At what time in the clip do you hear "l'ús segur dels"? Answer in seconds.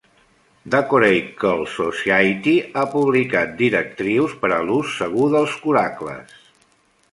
4.71-5.57